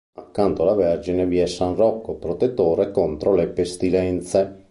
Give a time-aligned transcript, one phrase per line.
[0.15, 4.57] Accanto alla Vergine vi è san Rocco, protettore contro le pestilenze.